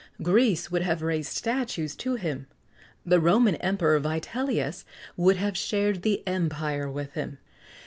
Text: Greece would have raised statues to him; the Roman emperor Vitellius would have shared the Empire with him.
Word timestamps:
Greece 0.23 0.71
would 0.71 0.81
have 0.81 1.03
raised 1.03 1.31
statues 1.31 1.95
to 1.97 2.15
him; 2.15 2.47
the 3.05 3.19
Roman 3.19 3.53
emperor 3.57 3.99
Vitellius 3.99 4.83
would 5.15 5.37
have 5.37 5.55
shared 5.55 6.01
the 6.01 6.23
Empire 6.25 6.89
with 6.89 7.13
him. 7.13 7.37